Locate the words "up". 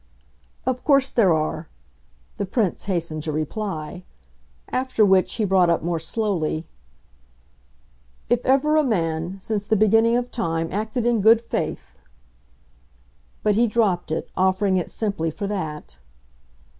5.69-5.83